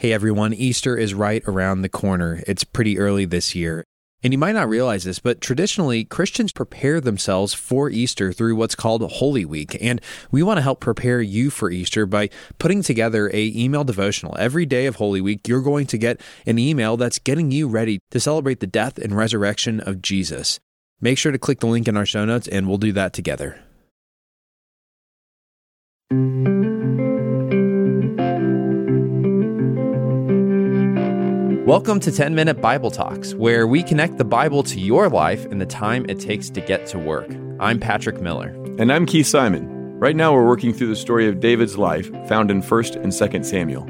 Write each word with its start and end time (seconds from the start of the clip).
Hey 0.00 0.12
everyone, 0.12 0.54
Easter 0.54 0.96
is 0.96 1.12
right 1.12 1.42
around 1.44 1.82
the 1.82 1.88
corner. 1.88 2.40
It's 2.46 2.62
pretty 2.62 3.00
early 3.00 3.24
this 3.24 3.56
year. 3.56 3.82
And 4.22 4.32
you 4.32 4.38
might 4.38 4.52
not 4.52 4.68
realize 4.68 5.02
this, 5.02 5.18
but 5.18 5.40
traditionally, 5.40 6.04
Christians 6.04 6.52
prepare 6.52 7.00
themselves 7.00 7.52
for 7.52 7.90
Easter 7.90 8.32
through 8.32 8.54
what's 8.54 8.76
called 8.76 9.02
Holy 9.02 9.44
Week. 9.44 9.76
And 9.80 10.00
we 10.30 10.40
want 10.40 10.58
to 10.58 10.62
help 10.62 10.78
prepare 10.78 11.20
you 11.20 11.50
for 11.50 11.72
Easter 11.72 12.06
by 12.06 12.30
putting 12.60 12.84
together 12.84 13.28
a 13.34 13.52
email 13.56 13.82
devotional. 13.82 14.36
Every 14.38 14.66
day 14.66 14.86
of 14.86 14.94
Holy 14.94 15.20
Week, 15.20 15.48
you're 15.48 15.62
going 15.62 15.86
to 15.88 15.98
get 15.98 16.20
an 16.46 16.60
email 16.60 16.96
that's 16.96 17.18
getting 17.18 17.50
you 17.50 17.66
ready 17.66 17.98
to 18.12 18.20
celebrate 18.20 18.60
the 18.60 18.68
death 18.68 18.98
and 18.98 19.16
resurrection 19.16 19.80
of 19.80 20.00
Jesus. 20.00 20.60
Make 21.00 21.18
sure 21.18 21.32
to 21.32 21.38
click 21.38 21.58
the 21.58 21.66
link 21.66 21.88
in 21.88 21.96
our 21.96 22.06
show 22.06 22.24
notes 22.24 22.46
and 22.46 22.68
we'll 22.68 22.78
do 22.78 22.92
that 22.92 23.12
together. 23.12 23.60
Welcome 31.68 32.00
to 32.00 32.10
10 32.10 32.34
Minute 32.34 32.62
Bible 32.62 32.90
Talks, 32.90 33.34
where 33.34 33.66
we 33.66 33.82
connect 33.82 34.16
the 34.16 34.24
Bible 34.24 34.62
to 34.62 34.80
your 34.80 35.10
life 35.10 35.44
and 35.44 35.60
the 35.60 35.66
time 35.66 36.06
it 36.08 36.18
takes 36.18 36.48
to 36.48 36.62
get 36.62 36.86
to 36.86 36.98
work. 36.98 37.28
I'm 37.60 37.78
Patrick 37.78 38.22
Miller. 38.22 38.56
And 38.78 38.90
I'm 38.90 39.04
Keith 39.04 39.26
Simon. 39.26 39.68
Right 39.98 40.16
now, 40.16 40.32
we're 40.32 40.46
working 40.46 40.72
through 40.72 40.86
the 40.86 40.96
story 40.96 41.28
of 41.28 41.40
David's 41.40 41.76
life 41.76 42.10
found 42.26 42.50
in 42.50 42.62
1st 42.62 42.94
and 42.94 43.12
2nd 43.12 43.44
Samuel. 43.44 43.82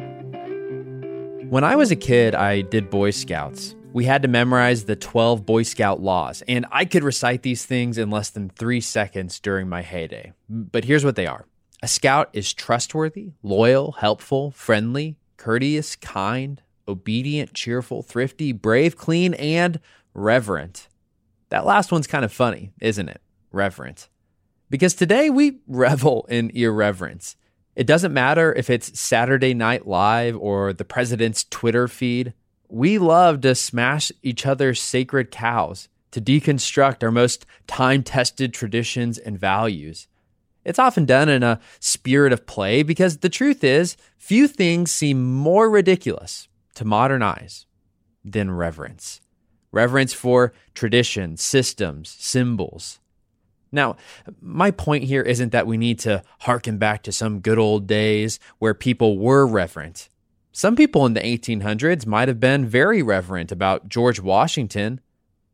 When 1.50 1.62
I 1.62 1.76
was 1.76 1.92
a 1.92 1.96
kid, 1.96 2.34
I 2.34 2.62
did 2.62 2.90
Boy 2.90 3.12
Scouts. 3.12 3.76
We 3.92 4.06
had 4.06 4.22
to 4.22 4.28
memorize 4.28 4.86
the 4.86 4.96
12 4.96 5.46
Boy 5.46 5.62
Scout 5.62 6.00
laws, 6.00 6.42
and 6.48 6.66
I 6.72 6.84
could 6.84 7.04
recite 7.04 7.42
these 7.42 7.64
things 7.64 7.96
in 7.96 8.10
less 8.10 8.30
than 8.30 8.48
three 8.48 8.80
seconds 8.80 9.38
during 9.38 9.68
my 9.68 9.82
heyday. 9.82 10.32
But 10.48 10.82
here's 10.82 11.04
what 11.04 11.14
they 11.14 11.28
are 11.28 11.46
a 11.80 11.86
scout 11.86 12.30
is 12.32 12.52
trustworthy, 12.52 13.34
loyal, 13.44 13.92
helpful, 13.92 14.50
friendly, 14.50 15.14
courteous, 15.36 15.94
kind, 15.94 16.60
obedient, 16.88 17.54
cheerful, 17.54 18.02
thrifty, 18.02 18.52
brave, 18.52 18.96
clean, 18.96 19.34
and 19.34 19.80
reverent. 20.14 20.88
That 21.50 21.66
last 21.66 21.92
one's 21.92 22.06
kind 22.06 22.24
of 22.24 22.32
funny, 22.32 22.72
isn't 22.80 23.08
it? 23.08 23.20
Reverent. 23.52 24.08
Because 24.70 24.94
today 24.94 25.30
we 25.30 25.60
revel 25.66 26.26
in 26.28 26.50
irreverence. 26.50 27.36
It 27.76 27.86
doesn't 27.86 28.12
matter 28.12 28.52
if 28.52 28.70
it's 28.70 28.98
Saturday 28.98 29.54
Night 29.54 29.86
Live 29.86 30.36
or 30.36 30.72
the 30.72 30.84
president's 30.84 31.44
Twitter 31.44 31.86
feed. 31.86 32.34
We 32.68 32.98
love 32.98 33.40
to 33.42 33.54
smash 33.54 34.10
each 34.22 34.44
other's 34.44 34.80
sacred 34.80 35.30
cows, 35.30 35.88
to 36.10 36.20
deconstruct 36.20 37.02
our 37.02 37.12
most 37.12 37.46
time 37.66 38.02
tested 38.02 38.52
traditions 38.52 39.16
and 39.16 39.38
values. 39.38 40.08
It's 40.64 40.78
often 40.78 41.06
done 41.06 41.28
in 41.28 41.42
a 41.42 41.60
spirit 41.80 42.32
of 42.32 42.46
play 42.46 42.82
because 42.82 43.18
the 43.18 43.28
truth 43.30 43.62
is, 43.64 43.96
few 44.16 44.48
things 44.48 44.90
seem 44.90 45.24
more 45.24 45.70
ridiculous, 45.70 46.48
to 46.78 46.84
modernize 46.84 47.66
than 48.24 48.52
reverence. 48.52 49.20
Reverence 49.72 50.12
for 50.12 50.52
tradition, 50.74 51.36
systems, 51.36 52.08
symbols. 52.20 53.00
Now, 53.72 53.96
my 54.40 54.70
point 54.70 55.02
here 55.04 55.22
isn't 55.22 55.50
that 55.50 55.66
we 55.66 55.76
need 55.76 55.98
to 56.00 56.22
harken 56.40 56.78
back 56.78 57.02
to 57.02 57.12
some 57.12 57.40
good 57.40 57.58
old 57.58 57.88
days 57.88 58.38
where 58.60 58.74
people 58.74 59.18
were 59.18 59.44
reverent. 59.44 60.08
Some 60.52 60.76
people 60.76 61.04
in 61.04 61.14
the 61.14 61.20
1800s 61.20 62.06
might 62.06 62.28
have 62.28 62.38
been 62.38 62.64
very 62.64 63.02
reverent 63.02 63.50
about 63.50 63.88
George 63.88 64.20
Washington 64.20 65.00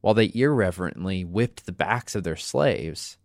while 0.03 0.12
they 0.12 0.31
irreverently 0.34 1.25
whipped 1.25 1.64
the 1.64 1.72
backs 1.72 2.14
of 2.14 2.22
their 2.22 2.36
slaves. 2.36 3.16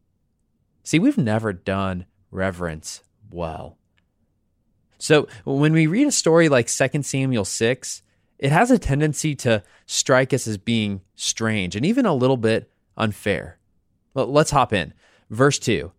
See, 0.84 1.00
we've 1.00 1.18
never 1.18 1.52
done 1.52 2.06
reverence 2.32 3.04
well. 3.30 3.79
So 5.00 5.28
when 5.46 5.74
we 5.74 5.88
read 5.88 6.08
a 6.08 6.12
story 6.12 6.50
like 6.50 6.68
2 6.68 7.04
Samuel 7.04 7.46
6, 7.46 8.04
it 8.38 8.52
has 8.52 8.70
a 8.70 8.78
tendency 8.78 9.34
to 9.36 9.64
strike 9.86 10.34
us 10.34 10.46
as 10.46 10.58
being 10.58 11.02
strange 11.16 11.76
and 11.76 11.86
even 11.86 12.06
a 12.06 12.14
little 12.14 12.38
bit 12.38 12.70
unfair. 12.98 13.58
Well, 14.14 14.28
let's 14.28 14.52
hop 14.52 14.74
in. 14.74 14.94
Verse 15.30 15.58
2 15.60 15.92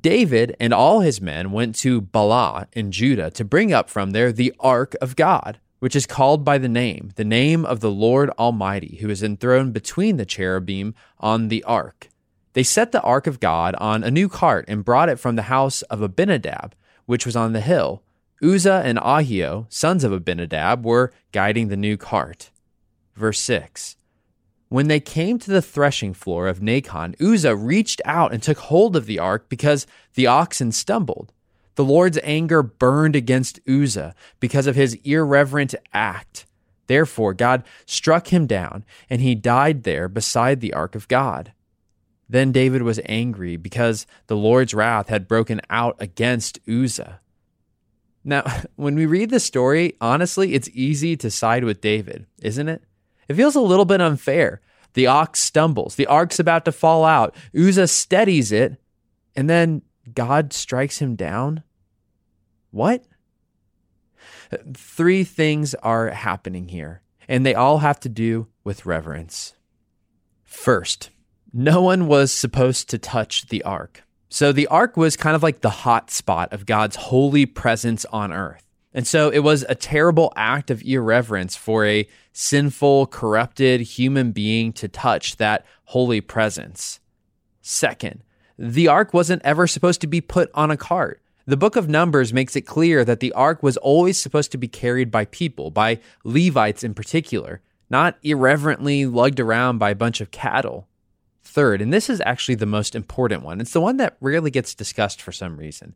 David 0.00 0.56
and 0.60 0.72
all 0.72 1.00
his 1.00 1.20
men 1.20 1.52
went 1.52 1.74
to 1.76 2.00
Baalah 2.00 2.66
in 2.72 2.92
Judah 2.92 3.30
to 3.32 3.44
bring 3.44 3.72
up 3.72 3.90
from 3.90 4.12
there 4.12 4.32
the 4.32 4.54
ark 4.60 4.94
of 5.00 5.16
God, 5.16 5.58
which 5.80 5.96
is 5.96 6.06
called 6.06 6.44
by 6.44 6.58
the 6.58 6.68
name, 6.68 7.10
the 7.16 7.24
name 7.24 7.64
of 7.64 7.80
the 7.80 7.90
Lord 7.90 8.30
Almighty, 8.30 8.98
who 9.00 9.10
is 9.10 9.22
enthroned 9.22 9.72
between 9.72 10.16
the 10.16 10.24
cherubim 10.24 10.94
on 11.18 11.48
the 11.48 11.62
ark. 11.64 12.08
They 12.52 12.62
set 12.62 12.92
the 12.92 13.02
ark 13.02 13.26
of 13.26 13.40
God 13.40 13.74
on 13.76 14.04
a 14.04 14.10
new 14.10 14.28
cart 14.28 14.64
and 14.68 14.84
brought 14.84 15.08
it 15.08 15.18
from 15.18 15.36
the 15.36 15.42
house 15.42 15.82
of 15.82 16.02
Abinadab, 16.02 16.74
which 17.06 17.26
was 17.26 17.36
on 17.36 17.52
the 17.52 17.60
hill 17.60 18.02
Uzzah 18.44 18.82
and 18.84 18.98
Ahio, 18.98 19.64
sons 19.72 20.04
of 20.04 20.12
Abinadab, 20.12 20.84
were 20.84 21.12
guiding 21.32 21.68
the 21.68 21.76
new 21.76 21.96
cart. 21.96 22.50
Verse 23.14 23.40
6 23.40 23.96
When 24.68 24.88
they 24.88 25.00
came 25.00 25.38
to 25.38 25.50
the 25.50 25.62
threshing 25.62 26.12
floor 26.12 26.46
of 26.46 26.60
Nacon, 26.60 27.18
Uzzah 27.20 27.56
reached 27.56 28.02
out 28.04 28.34
and 28.34 28.42
took 28.42 28.58
hold 28.58 28.96
of 28.96 29.06
the 29.06 29.18
ark 29.18 29.46
because 29.48 29.86
the 30.12 30.26
oxen 30.26 30.72
stumbled. 30.72 31.32
The 31.76 31.84
Lord's 31.84 32.18
anger 32.22 32.62
burned 32.62 33.16
against 33.16 33.60
Uzzah 33.66 34.14
because 34.40 34.66
of 34.66 34.76
his 34.76 34.98
irreverent 35.04 35.74
act. 35.92 36.46
Therefore, 36.86 37.32
God 37.32 37.64
struck 37.86 38.28
him 38.28 38.46
down, 38.46 38.84
and 39.08 39.22
he 39.22 39.34
died 39.34 39.84
there 39.84 40.06
beside 40.06 40.60
the 40.60 40.74
ark 40.74 40.94
of 40.94 41.08
God. 41.08 41.52
Then 42.28 42.52
David 42.52 42.82
was 42.82 43.00
angry 43.06 43.56
because 43.56 44.06
the 44.26 44.36
Lord's 44.36 44.74
wrath 44.74 45.08
had 45.08 45.26
broken 45.26 45.62
out 45.70 45.96
against 45.98 46.58
Uzzah. 46.68 47.20
Now, 48.24 48.42
when 48.76 48.94
we 48.94 49.06
read 49.06 49.30
the 49.30 49.40
story, 49.40 49.96
honestly, 50.00 50.54
it's 50.54 50.70
easy 50.72 51.16
to 51.18 51.30
side 51.30 51.64
with 51.64 51.80
David, 51.80 52.26
isn't 52.42 52.68
it? 52.68 52.82
It 53.28 53.34
feels 53.34 53.54
a 53.54 53.60
little 53.60 53.84
bit 53.84 54.00
unfair. 54.00 54.60
The 54.94 55.06
ox 55.08 55.40
stumbles, 55.40 55.96
the 55.96 56.06
ark's 56.06 56.38
about 56.38 56.64
to 56.66 56.72
fall 56.72 57.04
out. 57.04 57.34
Uzzah 57.56 57.88
steadies 57.88 58.52
it, 58.52 58.80
and 59.34 59.50
then 59.50 59.82
God 60.12 60.52
strikes 60.52 60.98
him 60.98 61.16
down. 61.16 61.62
What? 62.70 63.04
Three 64.74 65.24
things 65.24 65.74
are 65.74 66.10
happening 66.10 66.68
here, 66.68 67.02
and 67.26 67.44
they 67.44 67.54
all 67.54 67.78
have 67.78 67.98
to 68.00 68.08
do 68.08 68.46
with 68.62 68.86
reverence. 68.86 69.54
First, 70.44 71.10
no 71.52 71.82
one 71.82 72.06
was 72.06 72.30
supposed 72.30 72.88
to 72.90 72.98
touch 72.98 73.48
the 73.48 73.64
ark. 73.64 74.04
So 74.34 74.50
the 74.50 74.66
ark 74.66 74.96
was 74.96 75.16
kind 75.16 75.36
of 75.36 75.44
like 75.44 75.60
the 75.60 75.70
hot 75.70 76.10
spot 76.10 76.52
of 76.52 76.66
God's 76.66 76.96
holy 76.96 77.46
presence 77.46 78.04
on 78.06 78.32
earth. 78.32 78.64
And 78.92 79.06
so 79.06 79.30
it 79.30 79.44
was 79.44 79.64
a 79.68 79.76
terrible 79.76 80.32
act 80.34 80.72
of 80.72 80.82
irreverence 80.82 81.54
for 81.54 81.86
a 81.86 82.08
sinful, 82.32 83.06
corrupted 83.06 83.82
human 83.82 84.32
being 84.32 84.72
to 84.72 84.88
touch 84.88 85.36
that 85.36 85.64
holy 85.84 86.20
presence. 86.20 86.98
Second, 87.62 88.24
the 88.58 88.88
ark 88.88 89.14
wasn't 89.14 89.40
ever 89.44 89.68
supposed 89.68 90.00
to 90.00 90.08
be 90.08 90.20
put 90.20 90.50
on 90.52 90.72
a 90.72 90.76
cart. 90.76 91.22
The 91.46 91.56
book 91.56 91.76
of 91.76 91.88
Numbers 91.88 92.32
makes 92.32 92.56
it 92.56 92.62
clear 92.62 93.04
that 93.04 93.20
the 93.20 93.32
ark 93.34 93.62
was 93.62 93.76
always 93.76 94.20
supposed 94.20 94.50
to 94.50 94.58
be 94.58 94.66
carried 94.66 95.12
by 95.12 95.26
people, 95.26 95.70
by 95.70 96.00
Levites 96.24 96.82
in 96.82 96.92
particular, 96.92 97.60
not 97.88 98.18
irreverently 98.24 99.06
lugged 99.06 99.38
around 99.38 99.78
by 99.78 99.90
a 99.90 99.94
bunch 99.94 100.20
of 100.20 100.32
cattle 100.32 100.88
third, 101.54 101.80
and 101.80 101.92
this 101.92 102.10
is 102.10 102.20
actually 102.26 102.56
the 102.56 102.66
most 102.66 102.94
important 102.94 103.44
one. 103.44 103.60
It's 103.60 103.72
the 103.72 103.80
one 103.80 103.96
that 103.98 104.16
rarely 104.20 104.50
gets 104.50 104.74
discussed 104.74 105.22
for 105.22 105.32
some 105.32 105.56
reason. 105.56 105.94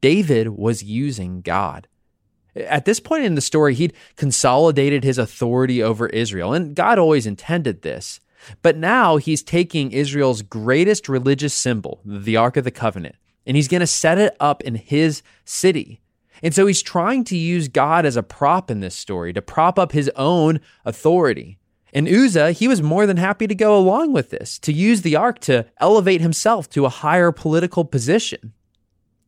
David 0.00 0.48
was 0.48 0.82
using 0.82 1.40
God. 1.40 1.86
At 2.56 2.84
this 2.84 2.98
point 2.98 3.24
in 3.24 3.36
the 3.36 3.40
story, 3.40 3.74
he'd 3.74 3.92
consolidated 4.16 5.04
his 5.04 5.16
authority 5.16 5.82
over 5.82 6.08
Israel, 6.08 6.52
and 6.52 6.74
God 6.74 6.98
always 6.98 7.26
intended 7.26 7.82
this. 7.82 8.20
But 8.62 8.76
now 8.76 9.16
he's 9.16 9.42
taking 9.42 9.92
Israel's 9.92 10.42
greatest 10.42 11.08
religious 11.08 11.54
symbol, 11.54 12.00
the 12.04 12.36
Ark 12.36 12.56
of 12.56 12.64
the 12.64 12.70
Covenant, 12.70 13.16
and 13.46 13.56
he's 13.56 13.68
going 13.68 13.80
to 13.80 13.86
set 13.86 14.18
it 14.18 14.36
up 14.40 14.62
in 14.62 14.74
his 14.74 15.22
city. 15.44 16.00
And 16.42 16.54
so 16.54 16.66
he's 16.66 16.82
trying 16.82 17.24
to 17.24 17.36
use 17.36 17.68
God 17.68 18.06
as 18.06 18.16
a 18.16 18.22
prop 18.22 18.70
in 18.70 18.80
this 18.80 18.94
story 18.94 19.32
to 19.32 19.42
prop 19.42 19.78
up 19.78 19.92
his 19.92 20.10
own 20.16 20.60
authority. 20.84 21.57
And 21.92 22.08
Uzzah, 22.08 22.52
he 22.52 22.68
was 22.68 22.82
more 22.82 23.06
than 23.06 23.16
happy 23.16 23.46
to 23.46 23.54
go 23.54 23.76
along 23.76 24.12
with 24.12 24.30
this, 24.30 24.58
to 24.60 24.72
use 24.72 25.02
the 25.02 25.16
ark 25.16 25.38
to 25.40 25.66
elevate 25.78 26.20
himself 26.20 26.68
to 26.70 26.84
a 26.84 26.90
higher 26.90 27.32
political 27.32 27.84
position. 27.84 28.52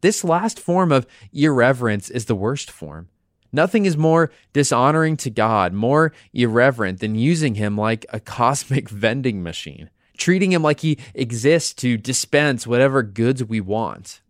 This 0.03 0.25
last 0.25 0.59
form 0.59 0.93
of 0.93 1.07
irreverence 1.33 2.11
is 2.11 2.27
the 2.27 2.35
worst 2.35 2.71
form. 2.71 3.09
Nothing 3.53 3.85
is 3.85 3.97
more 3.97 4.31
dishonoring 4.53 5.17
to 5.19 5.31
God, 5.31 5.73
more 5.73 6.13
irreverent 6.33 7.01
than 7.01 7.15
using 7.17 7.57
him 7.57 7.77
like 7.77 8.07
a 8.11 8.21
cosmic 8.21 8.89
vending 8.91 9.43
machine, 9.43 9.91
treating 10.17 10.53
him 10.53 10.63
like 10.63 10.81
he 10.81 10.99
exists 11.15 11.75
to 11.75 11.97
dispense 11.97 12.67
whatever 12.67 13.03
goods 13.03 13.43
we 13.43 13.61
want. 13.61 14.21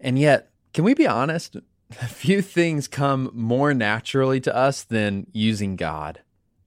And 0.00 0.18
yet, 0.18 0.50
can 0.72 0.84
we 0.84 0.94
be 0.94 1.06
honest? 1.06 1.56
A 2.00 2.06
few 2.06 2.40
things 2.40 2.86
come 2.86 3.30
more 3.34 3.74
naturally 3.74 4.38
to 4.42 4.54
us 4.54 4.84
than 4.84 5.26
using 5.32 5.74
God. 5.74 6.20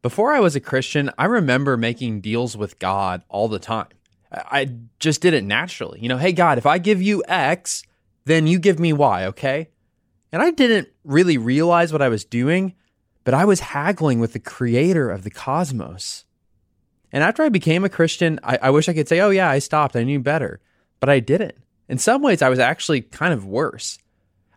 Before 0.04 0.32
I 0.32 0.40
was 0.40 0.56
a 0.56 0.60
Christian, 0.60 1.10
I 1.18 1.26
remember 1.26 1.76
making 1.78 2.22
deals 2.22 2.56
with 2.56 2.78
God 2.78 3.24
all 3.30 3.48
the 3.48 3.58
time. 3.58 3.88
I 4.32 4.70
just 5.00 5.22
did 5.22 5.34
it 5.34 5.44
naturally. 5.44 6.00
You 6.00 6.10
know, 6.10 6.18
hey, 6.18 6.34
God, 6.34 6.60
if 6.60 6.68
I 6.68 6.78
give 6.78 7.02
you 7.02 7.24
X, 7.28 7.84
then 8.26 8.46
you 8.46 8.60
give 8.60 8.80
me 8.80 8.94
Y, 8.94 9.26
okay? 9.26 9.70
And 10.32 10.44
I 10.44 10.52
didn't 10.52 10.90
really 11.04 11.40
realize 11.40 11.92
what 11.92 12.04
I 12.04 12.10
was 12.10 12.26
doing 12.26 12.76
but 13.24 13.34
I 13.34 13.46
was 13.46 13.60
haggling 13.62 14.20
with 14.20 14.34
the 14.34 14.40
creator 14.40 15.10
of 15.10 15.24
the 15.24 15.30
cosmos. 15.30 16.26
And 17.12 17.24
after 17.24 17.44
I 17.44 17.50
became 17.50 17.84
a 17.84 17.90
Christian, 17.90 18.40
I, 18.44 18.60
I 18.64 18.70
wish 18.72 18.90
I 18.90 18.94
could 18.94 19.08
say, 19.08 19.20
oh, 19.22 19.30
yeah, 19.30 19.50
I 19.50 19.60
stopped. 19.60 19.96
I 19.96 20.04
knew 20.04 20.20
better. 20.20 20.60
But 21.00 21.10
I 21.10 21.20
didn't. 21.20 21.56
In 21.88 21.98
some 21.98 22.22
ways, 22.22 22.42
I 22.42 22.50
was 22.50 22.60
actually 22.60 23.02
kind 23.02 23.34
of 23.34 23.46
worse. 23.46 24.00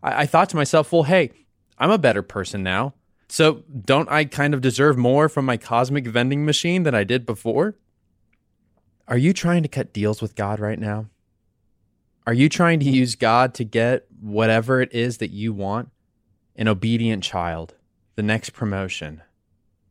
I, 0.03 0.23
I 0.23 0.27
thought 0.27 0.49
to 0.51 0.57
myself, 0.57 0.93
well, 0.93 1.05
hey, 1.05 1.31
I'm 1.79 1.91
a 1.91 1.99
better 1.99 2.23
person 2.23 2.63
now. 2.63 2.95
So 3.29 3.65
don't 3.85 4.11
I 4.11 4.25
kind 4.25 4.55
of 4.55 4.61
deserve 4.61 4.97
more 4.97 5.29
from 5.29 5.45
my 5.45 5.57
cosmic 5.57 6.07
vending 6.07 6.45
machine 6.45 6.85
than 6.85 6.95
I 6.95 7.05
did 7.05 7.27
before? 7.27 7.77
Are 9.09 9.19
you 9.19 9.33
trying 9.33 9.63
to 9.63 9.69
cut 9.69 9.93
deals 9.93 10.21
with 10.21 10.35
God 10.35 10.61
right 10.61 10.79
now? 10.79 11.07
Are 12.27 12.35
you 12.35 12.49
trying 12.49 12.81
to 12.81 12.91
use 12.91 13.15
God 13.15 13.55
to 13.55 13.65
get 13.65 14.07
whatever 14.21 14.81
it 14.81 14.93
is 14.93 15.19
that 15.19 15.31
you 15.31 15.53
want? 15.53 15.91
An 16.57 16.67
obedient 16.67 17.23
child, 17.23 17.75
the 18.17 18.23
next 18.23 18.51
promotion, 18.51 19.23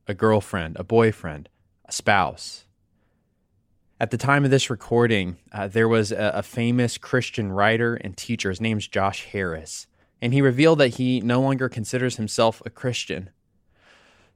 a 0.07 0.13
girlfriend, 0.13 0.75
a 0.77 0.83
boyfriend, 0.83 1.47
a 1.85 1.91
spouse. 1.91 2.65
At 3.99 4.11
the 4.11 4.17
time 4.17 4.43
of 4.43 4.51
this 4.51 4.69
recording, 4.69 5.37
uh, 5.53 5.69
there 5.69 5.87
was 5.87 6.11
a, 6.11 6.33
a 6.35 6.43
famous 6.43 6.97
Christian 6.97 7.51
writer 7.51 7.95
and 7.95 8.17
teacher. 8.17 8.49
His 8.49 8.59
name's 8.59 8.87
Josh 8.87 9.25
Harris, 9.25 9.87
and 10.21 10.33
he 10.33 10.41
revealed 10.41 10.79
that 10.79 10.95
he 10.95 11.19
no 11.21 11.41
longer 11.41 11.69
considers 11.69 12.17
himself 12.17 12.61
a 12.65 12.69
Christian. 12.69 13.29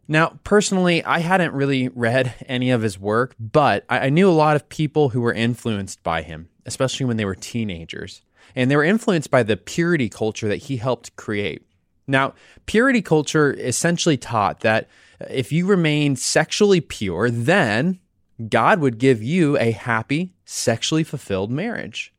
Now, 0.07 0.39
personally, 0.43 1.03
I 1.03 1.19
hadn't 1.19 1.53
really 1.53 1.87
read 1.89 2.33
any 2.47 2.71
of 2.71 2.81
his 2.81 2.99
work, 2.99 3.35
but 3.39 3.85
I, 3.89 4.09
knew 4.09 4.27
a 4.27 4.31
lot 4.31 4.55
of 4.55 4.67
people 4.67 5.09
who 5.09 5.21
were 5.21 5.33
influenced 5.33 6.01
by 6.01 6.23
him, 6.23 6.49
especially 6.65 7.05
when 7.05 7.17
they 7.17 7.25
were 7.25 7.35
teenagers. 7.35 8.23
And 8.55 8.71
they 8.71 8.75
were 8.75 8.83
influenced 8.83 9.29
by 9.29 9.43
the 9.43 9.55
purity 9.55 10.09
culture 10.09 10.47
that 10.47 10.63
he 10.63 10.77
helped 10.77 11.15
create. 11.15 11.61
Now, 12.07 12.33
purity 12.65 13.03
culture 13.03 13.53
essentially 13.53 14.17
taught 14.17 14.61
that 14.61 14.89
if 15.29 15.51
you 15.51 15.67
remained 15.67 16.17
sexually 16.17 16.81
pure, 16.81 17.29
then 17.29 17.99
God 18.47 18.79
would 18.79 18.97
give 18.97 19.21
you 19.21 19.59
a 19.59 19.71
happy, 19.71 20.33
sexually 20.43 21.03
fulfilled 21.03 21.51
marriage. 21.51 22.11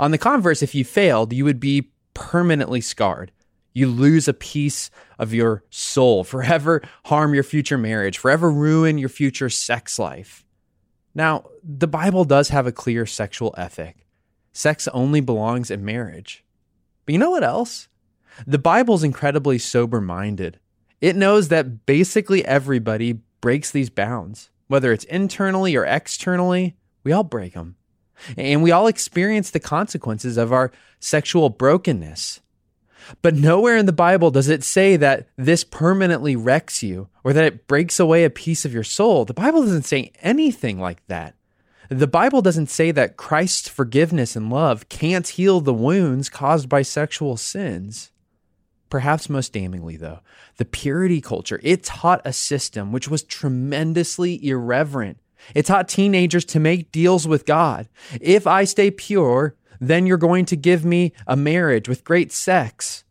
On 0.00 0.10
the 0.10 0.18
converse, 0.18 0.60
if 0.60 0.74
you 0.74 0.84
failed, 0.84 1.32
you 1.32 1.44
would 1.44 1.60
be 1.60 1.90
permanently 2.18 2.80
scarred. 2.80 3.30
You 3.72 3.86
lose 3.86 4.26
a 4.26 4.34
piece 4.34 4.90
of 5.20 5.32
your 5.32 5.62
soul, 5.70 6.24
forever 6.24 6.82
harm 7.04 7.32
your 7.32 7.44
future 7.44 7.78
marriage, 7.78 8.18
forever 8.18 8.50
ruin 8.50 8.98
your 8.98 9.08
future 9.08 9.48
sex 9.48 10.00
life. 10.00 10.44
Now, 11.14 11.44
the 11.62 11.86
Bible 11.86 12.24
does 12.24 12.48
have 12.48 12.66
a 12.66 12.72
clear 12.72 13.06
sexual 13.06 13.54
ethic. 13.56 14.04
Sex 14.52 14.88
only 14.88 15.20
belongs 15.20 15.70
in 15.70 15.84
marriage. 15.84 16.44
But 17.06 17.12
you 17.12 17.18
know 17.20 17.30
what 17.30 17.44
else? 17.44 17.86
The 18.48 18.58
Bible's 18.58 19.04
incredibly 19.04 19.58
sober 19.58 20.00
minded. 20.00 20.58
It 21.00 21.14
knows 21.14 21.48
that 21.48 21.86
basically 21.86 22.44
everybody 22.44 23.20
breaks 23.40 23.70
these 23.70 23.90
bounds, 23.90 24.50
whether 24.66 24.92
it's 24.92 25.04
internally 25.04 25.76
or 25.76 25.84
externally, 25.84 26.76
we 27.04 27.12
all 27.12 27.22
break 27.22 27.54
them. 27.54 27.76
And 28.36 28.62
we 28.62 28.70
all 28.70 28.86
experience 28.86 29.50
the 29.50 29.60
consequences 29.60 30.36
of 30.36 30.52
our 30.52 30.72
sexual 31.00 31.48
brokenness. 31.50 32.40
But 33.22 33.34
nowhere 33.34 33.76
in 33.76 33.86
the 33.86 33.92
Bible 33.92 34.30
does 34.30 34.48
it 34.48 34.62
say 34.62 34.96
that 34.96 35.28
this 35.36 35.64
permanently 35.64 36.36
wrecks 36.36 36.82
you 36.82 37.08
or 37.24 37.32
that 37.32 37.44
it 37.44 37.66
breaks 37.66 37.98
away 37.98 38.24
a 38.24 38.30
piece 38.30 38.64
of 38.64 38.74
your 38.74 38.84
soul. 38.84 39.24
The 39.24 39.34
Bible 39.34 39.62
doesn't 39.62 39.84
say 39.84 40.12
anything 40.20 40.78
like 40.78 41.06
that. 41.06 41.34
The 41.88 42.06
Bible 42.06 42.42
doesn't 42.42 42.68
say 42.68 42.90
that 42.90 43.16
Christ's 43.16 43.68
forgiveness 43.68 44.36
and 44.36 44.50
love 44.50 44.90
can't 44.90 45.26
heal 45.26 45.60
the 45.60 45.72
wounds 45.72 46.28
caused 46.28 46.68
by 46.68 46.82
sexual 46.82 47.38
sins. 47.38 48.10
Perhaps 48.90 49.30
most 49.30 49.54
damningly, 49.54 49.98
though, 49.98 50.20
the 50.56 50.64
purity 50.64 51.20
culture, 51.20 51.60
it 51.62 51.84
taught 51.84 52.22
a 52.24 52.32
system 52.32 52.92
which 52.92 53.08
was 53.08 53.22
tremendously 53.22 54.44
irreverent. 54.46 55.18
It 55.54 55.66
taught 55.66 55.88
teenagers 55.88 56.44
to 56.46 56.60
make 56.60 56.92
deals 56.92 57.26
with 57.26 57.46
God. 57.46 57.88
If 58.20 58.46
I 58.46 58.64
stay 58.64 58.90
pure, 58.90 59.54
then 59.80 60.06
you're 60.06 60.16
going 60.16 60.44
to 60.46 60.56
give 60.56 60.84
me 60.84 61.12
a 61.26 61.36
marriage 61.36 61.88
with 61.88 62.04
great 62.04 62.32
sex. 62.32 63.04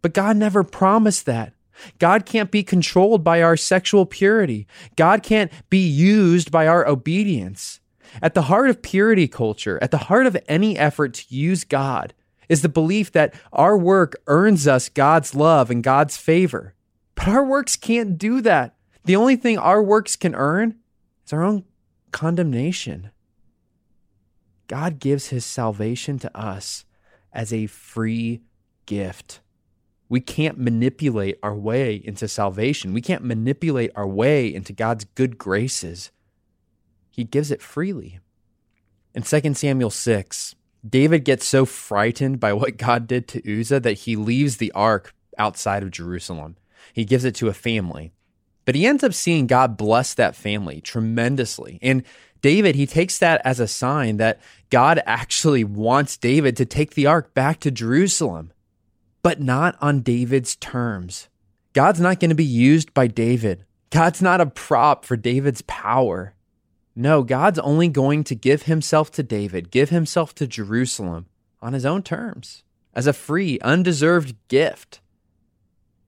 But 0.00 0.14
God 0.14 0.36
never 0.36 0.64
promised 0.64 1.26
that. 1.26 1.52
God 1.98 2.26
can't 2.26 2.50
be 2.50 2.62
controlled 2.62 3.24
by 3.24 3.42
our 3.42 3.56
sexual 3.56 4.06
purity. 4.06 4.66
God 4.96 5.22
can't 5.22 5.50
be 5.68 5.84
used 5.84 6.50
by 6.50 6.66
our 6.66 6.86
obedience. 6.86 7.80
At 8.20 8.34
the 8.34 8.42
heart 8.42 8.68
of 8.68 8.82
purity 8.82 9.26
culture, 9.26 9.78
at 9.82 9.90
the 9.90 9.98
heart 9.98 10.26
of 10.26 10.36
any 10.46 10.78
effort 10.78 11.14
to 11.14 11.34
use 11.34 11.64
God, 11.64 12.14
is 12.48 12.62
the 12.62 12.68
belief 12.68 13.12
that 13.12 13.34
our 13.52 13.78
work 13.78 14.20
earns 14.26 14.68
us 14.68 14.88
God's 14.88 15.34
love 15.34 15.70
and 15.70 15.82
God's 15.82 16.16
favor. 16.16 16.74
But 17.14 17.28
our 17.28 17.44
works 17.44 17.76
can't 17.76 18.18
do 18.18 18.40
that. 18.42 18.74
The 19.04 19.16
only 19.16 19.36
thing 19.36 19.58
our 19.58 19.82
works 19.82 20.16
can 20.16 20.34
earn 20.34 20.76
is 21.24 21.32
our 21.32 21.42
own 21.42 21.64
condemnation. 22.12 23.10
God 24.68 24.98
gives 24.98 25.28
his 25.28 25.44
salvation 25.44 26.18
to 26.20 26.36
us 26.38 26.84
as 27.32 27.52
a 27.52 27.66
free 27.66 28.42
gift. 28.86 29.40
We 30.08 30.20
can't 30.20 30.58
manipulate 30.58 31.38
our 31.42 31.54
way 31.54 31.94
into 31.94 32.28
salvation. 32.28 32.92
We 32.92 33.00
can't 33.00 33.24
manipulate 33.24 33.90
our 33.94 34.06
way 34.06 34.52
into 34.52 34.72
God's 34.72 35.04
good 35.04 35.38
graces. 35.38 36.10
He 37.10 37.24
gives 37.24 37.50
it 37.50 37.62
freely. 37.62 38.20
In 39.14 39.22
2 39.22 39.54
Samuel 39.54 39.90
6, 39.90 40.54
David 40.88 41.24
gets 41.24 41.46
so 41.46 41.64
frightened 41.64 42.40
by 42.40 42.52
what 42.52 42.76
God 42.76 43.06
did 43.06 43.28
to 43.28 43.60
Uzzah 43.60 43.80
that 43.80 44.00
he 44.00 44.16
leaves 44.16 44.56
the 44.56 44.72
ark 44.72 45.14
outside 45.38 45.82
of 45.82 45.90
Jerusalem. 45.90 46.56
He 46.92 47.04
gives 47.04 47.24
it 47.24 47.34
to 47.36 47.48
a 47.48 47.54
family. 47.54 48.12
But 48.64 48.74
he 48.74 48.86
ends 48.86 49.02
up 49.02 49.14
seeing 49.14 49.46
God 49.46 49.76
bless 49.76 50.14
that 50.14 50.36
family 50.36 50.80
tremendously. 50.80 51.78
And 51.82 52.04
David, 52.40 52.74
he 52.74 52.86
takes 52.86 53.18
that 53.18 53.40
as 53.44 53.60
a 53.60 53.68
sign 53.68 54.16
that 54.16 54.40
God 54.70 55.00
actually 55.06 55.64
wants 55.64 56.16
David 56.16 56.56
to 56.56 56.64
take 56.64 56.94
the 56.94 57.06
ark 57.06 57.34
back 57.34 57.60
to 57.60 57.70
Jerusalem, 57.70 58.52
but 59.22 59.40
not 59.40 59.76
on 59.80 60.00
David's 60.00 60.56
terms. 60.56 61.28
God's 61.72 62.00
not 62.00 62.20
going 62.20 62.30
to 62.30 62.34
be 62.36 62.44
used 62.44 62.92
by 62.92 63.06
David. 63.06 63.64
God's 63.90 64.22
not 64.22 64.40
a 64.40 64.46
prop 64.46 65.04
for 65.04 65.16
David's 65.16 65.62
power. 65.62 66.34
No, 66.96 67.22
God's 67.22 67.58
only 67.58 67.88
going 67.88 68.24
to 68.24 68.34
give 68.34 68.62
himself 68.62 69.10
to 69.12 69.22
David, 69.22 69.70
give 69.70 69.90
himself 69.90 70.34
to 70.36 70.46
Jerusalem 70.46 71.26
on 71.60 71.72
his 71.72 71.86
own 71.86 72.02
terms 72.02 72.64
as 72.94 73.06
a 73.06 73.12
free, 73.12 73.58
undeserved 73.60 74.34
gift. 74.48 75.00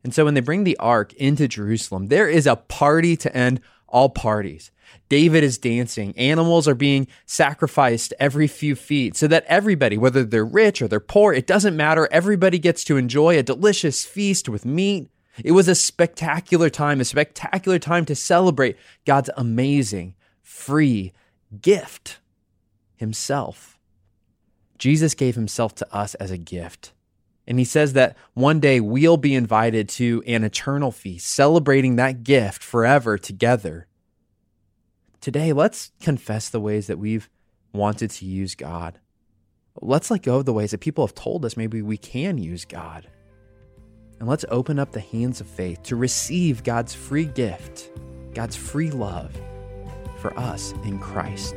And 0.05 0.15
so 0.15 0.27
when 0.27 0.35
they 0.35 0.41
bring 0.41 0.65
the 0.65 0.77
ark 0.77 1.13
into 1.15 1.49
Jerusalem, 1.49 2.07
there 2.07 2.29
is 2.29 2.47
a 2.47 2.57
party 2.57 3.17
to 3.17 3.35
end 3.37 3.61
all 3.89 4.11
parties. 4.11 4.71
David 5.09 5.43
is 5.43 5.59
dancing. 5.59 6.17
Animals 6.19 6.69
are 6.69 6.75
being 6.75 7.07
sacrificed 7.27 8.13
every 8.21 8.47
few 8.47 8.77
feet 8.77 9.17
so 9.17 9.27
that 9.29 9.45
everybody, 9.47 9.97
whether 9.97 10.25
they're 10.25 10.45
rich 10.45 10.83
or 10.83 10.89
they're 10.89 11.01
poor, 11.01 11.33
it 11.33 11.47
doesn't 11.47 11.77
matter. 11.77 12.09
Everybody 12.13 12.59
gets 12.59 12.85
to 12.85 12.97
enjoy 12.97 13.39
a 13.39 13.43
delicious 13.43 14.05
feast 14.05 14.49
with 14.49 14.65
meat. 14.65 15.11
It 15.43 15.53
was 15.53 15.69
a 15.69 15.75
spectacular 15.75 16.71
time, 16.71 17.01
a 17.01 17.05
spectacular 17.05 17.79
time 17.79 18.05
to 18.07 18.15
celebrate 18.15 18.77
God's 19.05 19.31
amazing 19.37 20.15
free 20.43 21.13
gift 21.61 22.19
himself. 22.97 23.79
Jesus 24.79 25.15
gave 25.15 25.35
himself 25.35 25.75
to 25.77 25.95
us 25.95 26.15
as 26.17 26.31
a 26.31 26.39
gift. 26.39 26.94
And 27.47 27.59
he 27.59 27.65
says 27.65 27.93
that 27.93 28.17
one 28.33 28.61
day 28.61 28.81
we'll 28.81 29.17
be 29.17 29.35
invited 29.35 29.89
to 29.91 30.23
an 30.27 30.45
eternal 30.45 30.91
feast, 30.91 31.29
celebrating 31.29 31.97
that 31.97 32.25
gift 32.25 32.63
forever 32.63 33.19
together. 33.19 33.87
Today, 35.21 35.53
let's 35.53 35.93
confess 36.01 36.49
the 36.49 36.61
ways 36.61 36.87
that 36.87 36.99
we've 36.99 37.29
wanted 37.73 38.11
to 38.11 38.27
use 38.27 38.55
God. 38.55 38.99
Let's 39.81 40.11
let 40.11 40.23
go 40.23 40.37
of 40.37 40.45
the 40.45 40.53
ways 40.53 40.71
that 40.71 40.81
people 40.81 41.07
have 41.07 41.15
told 41.15 41.45
us 41.45 41.57
maybe 41.57 41.83
we 41.83 41.97
can 41.97 42.39
use 42.39 42.65
God. 42.65 43.09
And 44.21 44.29
let's 44.29 44.45
open 44.49 44.79
up 44.79 44.93
the 44.93 45.01
hands 45.01 45.41
of 45.41 45.47
faith 45.47 45.83
to 45.85 45.97
receive 45.97 46.63
God's 46.63 46.95
free 46.95 47.27
gift, 47.27 47.91
God's 48.33 48.57
free 48.57 48.91
love 48.91 49.39
for 50.19 50.39
us 50.39 50.73
in 50.85 50.99
Christ. 50.99 51.57